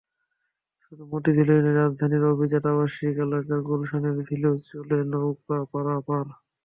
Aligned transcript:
শুধু 0.83 1.03
মতিঝিলেই 1.11 1.61
নয়, 1.63 1.77
রাজধানীর 1.77 2.23
অভিজাত 2.31 2.65
আবাসিক 2.71 3.15
এলাকা 3.25 3.55
গুলশানের 3.67 4.15
ঝিলেও 4.27 4.55
চলে 4.69 4.97
নৌকায় 5.11 5.65
পারাপার। 5.73 6.25